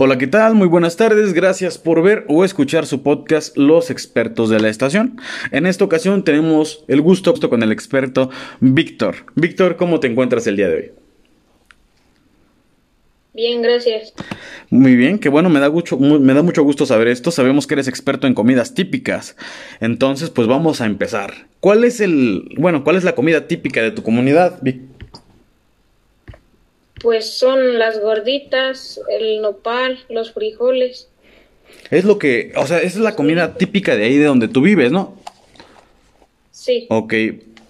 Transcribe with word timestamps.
Hola, 0.00 0.16
¿qué 0.16 0.26
tal? 0.26 0.54
Muy 0.54 0.68
buenas 0.68 0.96
tardes, 0.96 1.32
gracias 1.32 1.76
por 1.76 2.02
ver 2.02 2.24
o 2.28 2.44
escuchar 2.44 2.86
su 2.86 3.02
podcast 3.02 3.56
Los 3.56 3.90
expertos 3.90 4.48
de 4.48 4.60
la 4.60 4.68
estación. 4.68 5.18
En 5.50 5.66
esta 5.66 5.84
ocasión 5.84 6.22
tenemos 6.22 6.84
el 6.86 7.00
gusto 7.00 7.34
con 7.48 7.62
el 7.62 7.72
experto 7.72 8.30
Víctor. 8.60 9.16
Víctor, 9.34 9.76
¿cómo 9.76 10.00
te 10.00 10.06
encuentras 10.06 10.46
el 10.46 10.56
día 10.56 10.68
de 10.68 10.74
hoy? 10.74 10.92
Bien, 13.32 13.62
gracias. 13.62 14.12
Muy 14.70 14.96
bien, 14.96 15.18
que 15.18 15.30
bueno, 15.30 15.48
me 15.48 15.60
da, 15.60 15.70
mucho, 15.70 15.98
me 15.98 16.34
da 16.34 16.42
mucho 16.42 16.62
gusto 16.62 16.84
saber 16.84 17.08
esto. 17.08 17.30
Sabemos 17.30 17.66
que 17.66 17.74
eres 17.74 17.88
experto 17.88 18.26
en 18.26 18.34
comidas 18.34 18.74
típicas. 18.74 19.34
Entonces, 19.80 20.28
pues 20.28 20.46
vamos 20.46 20.80
a 20.82 20.86
empezar. 20.86 21.46
¿Cuál 21.60 21.84
es 21.84 22.00
el, 22.00 22.54
bueno, 22.58 22.84
cuál 22.84 22.96
es 22.96 23.04
la 23.04 23.14
comida 23.14 23.46
típica 23.46 23.80
de 23.80 23.92
tu 23.92 24.02
comunidad, 24.02 24.58
Víctor? 24.60 24.88
Pues 27.00 27.38
son 27.38 27.78
las 27.78 28.00
gorditas, 28.00 29.00
el 29.08 29.40
nopal, 29.40 30.00
los 30.10 30.32
frijoles. 30.32 31.08
Es 31.90 32.04
lo 32.04 32.18
que, 32.18 32.52
o 32.56 32.66
sea, 32.66 32.78
esa 32.78 32.86
es 32.86 32.96
la 32.96 33.14
comida 33.14 33.54
típica 33.54 33.96
de 33.96 34.04
ahí 34.04 34.16
de 34.16 34.24
donde 34.24 34.48
tú 34.48 34.60
vives, 34.60 34.90
¿no? 34.92 35.16
Sí. 36.50 36.86
Ok, 36.90 37.14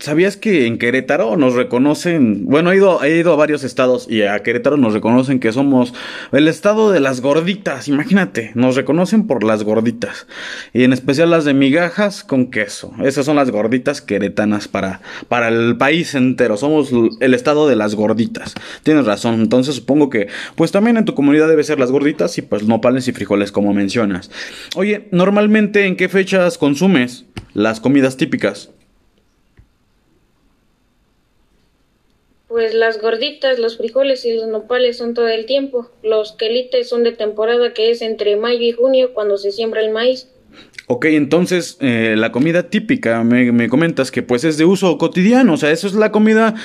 ¿Sabías 0.00 0.38
que 0.38 0.66
en 0.66 0.78
Querétaro 0.78 1.36
nos 1.36 1.52
reconocen? 1.52 2.46
Bueno, 2.46 2.72
he 2.72 2.76
ido, 2.76 3.04
he 3.04 3.18
ido 3.18 3.34
a 3.34 3.36
varios 3.36 3.64
estados 3.64 4.06
y 4.08 4.22
a 4.22 4.42
Querétaro 4.42 4.78
nos 4.78 4.94
reconocen 4.94 5.40
que 5.40 5.52
somos 5.52 5.92
el 6.32 6.48
estado 6.48 6.90
de 6.90 7.00
las 7.00 7.20
gorditas. 7.20 7.86
Imagínate, 7.86 8.52
nos 8.54 8.76
reconocen 8.76 9.26
por 9.26 9.44
las 9.44 9.62
gorditas. 9.62 10.26
Y 10.72 10.84
en 10.84 10.94
especial 10.94 11.28
las 11.28 11.44
de 11.44 11.52
migajas 11.52 12.24
con 12.24 12.50
queso. 12.50 12.94
Esas 13.04 13.26
son 13.26 13.36
las 13.36 13.50
gorditas 13.50 14.00
queretanas 14.00 14.68
para, 14.68 15.02
para 15.28 15.48
el 15.48 15.76
país 15.76 16.14
entero. 16.14 16.56
Somos 16.56 16.90
el 17.20 17.34
estado 17.34 17.68
de 17.68 17.76
las 17.76 17.94
gorditas. 17.94 18.54
Tienes 18.82 19.04
razón. 19.04 19.42
Entonces 19.42 19.74
supongo 19.74 20.08
que, 20.08 20.28
pues 20.56 20.72
también 20.72 20.96
en 20.96 21.04
tu 21.04 21.14
comunidad 21.14 21.46
debe 21.46 21.62
ser 21.62 21.78
las 21.78 21.92
gorditas 21.92 22.38
y 22.38 22.42
pues 22.42 22.62
nopales 22.62 23.06
y 23.06 23.12
frijoles 23.12 23.52
como 23.52 23.74
mencionas. 23.74 24.30
Oye, 24.76 25.08
normalmente 25.12 25.84
en 25.84 25.96
qué 25.96 26.08
fechas 26.08 26.56
consumes 26.56 27.26
las 27.52 27.80
comidas 27.80 28.16
típicas? 28.16 28.70
Pues 32.50 32.74
las 32.74 33.00
gorditas, 33.00 33.60
los 33.60 33.76
frijoles 33.76 34.24
y 34.24 34.34
los 34.34 34.48
nopales 34.48 34.96
son 34.96 35.14
todo 35.14 35.28
el 35.28 35.46
tiempo. 35.46 35.88
Los 36.02 36.32
quelites 36.32 36.88
son 36.88 37.04
de 37.04 37.12
temporada 37.12 37.72
que 37.72 37.92
es 37.92 38.02
entre 38.02 38.34
mayo 38.34 38.62
y 38.62 38.72
junio 38.72 39.14
cuando 39.14 39.38
se 39.38 39.52
siembra 39.52 39.80
el 39.80 39.92
maíz. 39.92 40.26
Ok, 40.88 41.04
entonces 41.04 41.76
eh, 41.80 42.16
la 42.18 42.32
comida 42.32 42.64
típica 42.64 43.22
me, 43.22 43.68
comentas 43.68 44.10
que 44.10 44.24
pues 44.24 44.42
es 44.42 44.58
de 44.58 44.64
uso 44.64 44.98
cotidiano, 44.98 45.52
o 45.52 45.56
sea, 45.56 45.70
eso 45.70 45.86
es 45.86 45.94
la 45.94 46.10
comida 46.10 46.56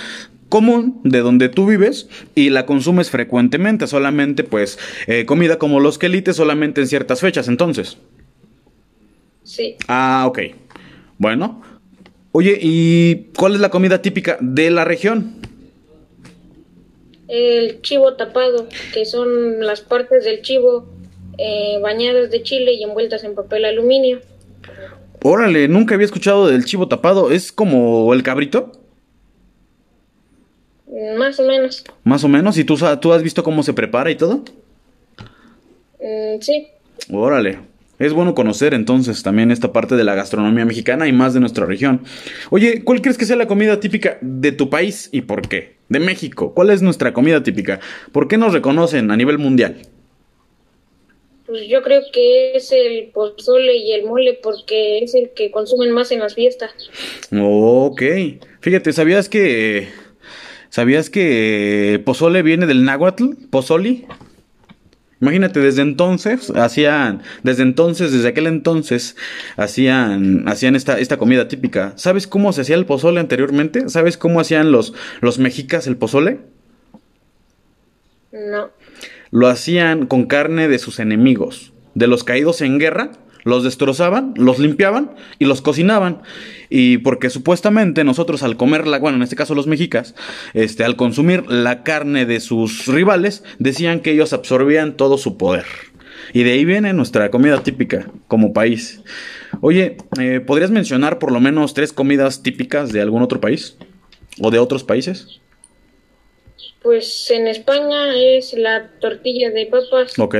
común 0.49 1.01
de 1.03 1.19
donde 1.19 1.49
tú 1.49 1.67
vives 1.67 2.09
y 2.33 2.49
la 2.49 2.65
consumes 2.65 3.11
frecuentemente, 3.11 3.85
solamente 3.85 4.43
pues 4.43 4.79
eh, 5.05 5.27
comida 5.27 5.59
como 5.59 5.79
los 5.79 5.99
quelites 5.99 6.35
solamente 6.35 6.81
en 6.81 6.87
ciertas 6.87 7.19
fechas, 7.19 7.47
entonces. 7.47 7.99
Sí. 9.43 9.75
Ah, 9.87 10.25
ok. 10.27 10.39
Bueno. 11.19 11.61
Oye, 12.31 12.57
¿y 12.59 13.27
cuál 13.37 13.53
es 13.53 13.61
la 13.61 13.69
comida 13.69 14.01
típica 14.01 14.39
de 14.41 14.71
la 14.71 14.83
región? 14.83 15.45
El 17.27 17.81
chivo 17.81 18.13
tapado, 18.15 18.67
que 18.93 19.05
son 19.05 19.65
las 19.65 19.81
partes 19.81 20.23
del 20.23 20.41
chivo 20.41 20.87
eh, 21.37 21.79
bañadas 21.81 22.31
de 22.31 22.43
chile 22.43 22.73
y 22.73 22.83
envueltas 22.83 23.23
en 23.23 23.35
papel 23.35 23.65
aluminio. 23.65 24.21
Órale, 25.23 25.67
nunca 25.67 25.95
había 25.95 26.05
escuchado 26.05 26.47
del 26.47 26.65
chivo 26.65 26.87
tapado. 26.87 27.31
¿Es 27.31 27.51
como 27.51 28.13
el 28.13 28.21
cabrito? 28.21 28.71
Más 31.17 31.39
o 31.39 31.43
menos. 31.43 31.83
Más 32.03 32.23
o 32.23 32.27
menos. 32.27 32.57
¿Y 32.57 32.63
tú, 32.63 32.77
tú 33.01 33.11
has 33.11 33.23
visto 33.23 33.43
cómo 33.43 33.63
se 33.63 33.73
prepara 33.73 34.11
y 34.11 34.15
todo? 34.15 34.43
Mm, 35.99 36.39
sí. 36.41 36.67
Órale. 37.11 37.59
Es 37.97 38.13
bueno 38.13 38.35
conocer 38.35 38.73
entonces 38.73 39.23
también 39.23 39.51
esta 39.51 39.71
parte 39.71 39.95
de 39.95 40.03
la 40.03 40.15
gastronomía 40.15 40.65
mexicana 40.65 41.07
y 41.07 41.13
más 41.13 41.33
de 41.33 41.39
nuestra 41.39 41.65
región. 41.65 42.01
Oye, 42.49 42.83
¿cuál 42.83 43.01
crees 43.01 43.17
que 43.17 43.25
sea 43.25 43.35
la 43.35 43.47
comida 43.47 43.79
típica 43.79 44.17
de 44.21 44.51
tu 44.51 44.69
país 44.69 45.09
y 45.11 45.21
por 45.21 45.47
qué? 45.47 45.75
De 45.87 45.99
México, 45.99 46.53
¿cuál 46.53 46.71
es 46.71 46.81
nuestra 46.81 47.13
comida 47.13 47.43
típica? 47.43 47.79
¿Por 48.11 48.27
qué 48.27 48.37
nos 48.37 48.53
reconocen 48.53 49.11
a 49.11 49.17
nivel 49.17 49.37
mundial? 49.37 49.77
Pues 51.45 51.67
yo 51.69 51.83
creo 51.83 52.01
que 52.11 52.55
es 52.55 52.71
el 52.71 53.11
pozole 53.13 53.77
y 53.77 53.93
el 53.93 54.05
mole 54.05 54.39
porque 54.41 54.99
es 54.99 55.13
el 55.13 55.29
que 55.35 55.51
consumen 55.51 55.91
más 55.91 56.11
en 56.11 56.19
las 56.19 56.33
fiestas. 56.33 56.71
Ok. 57.31 58.01
Fíjate, 58.61 58.91
¿sabías 58.93 59.29
que 59.29 59.87
¿Sabías 60.75 61.09
que 61.09 62.01
pozole 62.03 62.41
viene 62.41 62.65
del 62.65 62.83
náhuatl? 62.83 63.27
¿Pozoli? 63.49 64.05
Imagínate, 65.21 65.59
desde 65.61 65.81
entonces 65.81 66.51
hacían, 66.51 67.23
desde 67.43 67.63
entonces, 67.63 68.11
desde 68.11 68.27
aquel 68.27 68.47
entonces, 68.47 69.15
hacían, 69.55 70.47
hacían 70.47 70.75
esta, 70.75 70.99
esta 70.99 71.17
comida 71.17 71.47
típica. 71.47 71.93
¿Sabes 71.95 72.27
cómo 72.27 72.51
se 72.51 72.61
hacía 72.61 72.75
el 72.75 72.85
pozole 72.85 73.19
anteriormente? 73.19 73.89
¿Sabes 73.89 74.17
cómo 74.17 74.39
hacían 74.41 74.71
los, 74.71 74.93
los 75.21 75.39
mexicas 75.39 75.87
el 75.87 75.95
pozole? 75.95 76.39
No. 78.31 78.69
Lo 79.31 79.47
hacían 79.47 80.05
con 80.05 80.25
carne 80.25 80.67
de 80.67 80.79
sus 80.79 80.99
enemigos, 80.99 81.71
de 81.93 82.07
los 82.07 82.23
caídos 82.23 82.61
en 82.61 82.77
guerra 82.77 83.11
los 83.45 83.63
destrozaban, 83.63 84.33
los 84.35 84.59
limpiaban 84.59 85.11
y 85.39 85.45
los 85.45 85.61
cocinaban. 85.61 86.23
Y 86.69 86.97
porque 86.97 87.29
supuestamente 87.29 88.03
nosotros 88.03 88.43
al 88.43 88.57
comer 88.57 88.87
la, 88.87 88.99
bueno, 88.99 89.17
en 89.17 89.23
este 89.23 89.35
caso 89.35 89.55
los 89.55 89.67
mexicas, 89.67 90.15
este, 90.53 90.83
al 90.83 90.97
consumir 90.97 91.49
la 91.49 91.83
carne 91.83 92.25
de 92.25 92.41
sus 92.41 92.87
rivales, 92.87 93.43
decían 93.59 94.01
que 94.01 94.11
ellos 94.11 94.33
absorbían 94.33 94.97
todo 94.97 95.17
su 95.17 95.37
poder. 95.37 95.65
Y 96.33 96.41
de 96.41 96.53
ahí 96.53 96.65
viene 96.65 96.91
nuestra 96.93 97.29
comida 97.29 97.61
típica 97.61 98.11
como 98.27 98.51
país. 98.51 99.01
Oye, 99.61 99.97
eh, 100.19 100.41
¿podrías 100.45 100.71
mencionar 100.71 101.19
por 101.19 101.31
lo 101.31 101.39
menos 101.39 101.75
tres 101.75 101.93
comidas 101.93 102.41
típicas 102.41 102.91
de 102.91 103.01
algún 103.01 103.21
otro 103.21 103.39
país? 103.39 103.77
¿O 104.41 104.49
de 104.49 104.57
otros 104.57 104.83
países? 104.83 105.39
Pues 106.81 107.29
en 107.29 107.47
España 107.47 108.15
es 108.15 108.53
la 108.53 108.89
tortilla 108.99 109.51
de 109.51 109.67
papas. 109.67 110.17
Ok 110.17 110.35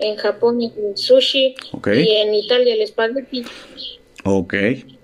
en 0.00 0.16
Japón 0.16 0.60
el 0.62 0.96
sushi 0.96 1.54
y 1.86 2.10
en 2.16 2.34
Italia 2.34 2.74
el 2.74 2.82
espagueti. 2.82 3.44
Ok. 4.24 4.54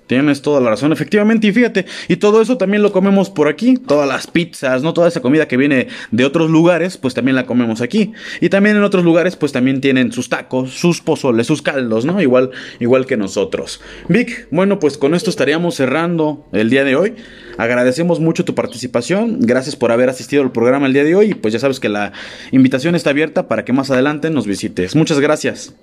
Tienes 0.07 0.41
toda 0.41 0.61
la 0.61 0.71
razón, 0.71 0.93
efectivamente, 0.93 1.49
y 1.49 1.53
fíjate, 1.53 1.87
y 2.07 2.17
todo 2.17 2.41
eso 2.41 2.57
también 2.57 2.83
lo 2.83 2.93
comemos 2.93 3.29
por 3.29 3.49
aquí, 3.49 3.77
todas 3.77 4.07
las 4.07 4.29
pizzas, 4.29 4.83
¿no? 4.83 4.95
Toda 4.95 5.09
esa 5.09 5.21
comida 5.21 5.49
que 5.49 5.57
viene 5.57 5.89
de 6.13 6.25
otros 6.25 6.49
lugares, 6.49 6.97
pues 6.97 7.13
también 7.13 7.35
la 7.35 7.45
comemos 7.45 7.81
aquí. 7.81 8.13
Y 8.41 8.49
también 8.49 8.77
en 8.77 8.85
otros 8.85 9.05
lugares, 9.05 9.35
pues 9.35 9.51
también 9.51 9.81
tienen 9.81 10.13
sus 10.13 10.29
tacos, 10.29 10.75
sus 10.75 11.01
pozoles, 11.01 11.49
sus 11.49 11.61
caldos, 11.61 12.05
¿no? 12.05 12.23
Igual, 12.23 12.53
igual 12.79 13.05
que 13.05 13.17
nosotros. 13.17 13.81
Vic, 14.09 14.47
bueno, 14.53 14.79
pues 14.79 14.97
con 14.97 15.15
esto 15.15 15.29
estaríamos 15.29 15.75
cerrando 15.75 16.47
el 16.53 16.71
día 16.71 16.85
de 16.85 16.95
hoy. 16.95 17.15
Agradecemos 17.59 18.21
mucho 18.21 18.45
tu 18.45 18.55
participación, 18.55 19.41
gracias 19.41 19.75
por 19.75 19.91
haber 19.91 20.09
asistido 20.09 20.43
al 20.43 20.53
programa 20.53 20.87
el 20.87 20.93
día 20.93 21.05
de 21.05 21.17
hoy, 21.17 21.31
y 21.31 21.35
pues 21.35 21.53
ya 21.53 21.59
sabes 21.59 21.81
que 21.81 21.89
la 21.89 22.13
invitación 22.53 22.95
está 22.95 23.11
abierta 23.11 23.49
para 23.49 23.65
que 23.65 23.73
más 23.73 23.91
adelante 23.91 24.31
nos 24.31 24.47
visites. 24.47 24.95
Muchas 24.95 25.19
gracias. 25.19 25.75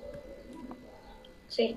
Sí. 1.48 1.76